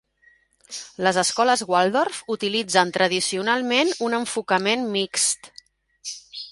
Les 1.07 1.19
escoles 1.23 1.63
Waldorf 1.73 2.23
utilitzen 2.37 2.95
tradicionalment 2.97 3.95
un 4.09 4.21
enfocament 4.23 4.93
mixt. 4.99 5.55